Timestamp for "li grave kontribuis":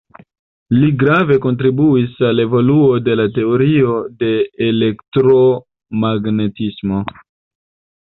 0.77-2.15